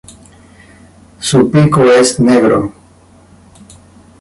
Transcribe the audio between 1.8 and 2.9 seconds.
es negro.